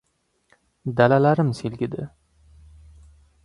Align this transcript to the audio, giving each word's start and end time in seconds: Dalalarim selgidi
Dalalarim 1.01 1.53
selgidi 1.59 2.09